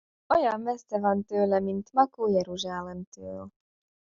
[0.35, 3.49] Olyan messze van tőle, mint Makó Jeruzsálemtől.